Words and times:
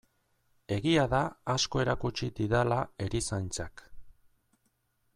Egia 0.75 1.03
da 1.11 1.19
asko 1.57 1.83
erakutsi 1.85 2.31
didala 2.41 2.81
erizaintzak. 3.09 3.89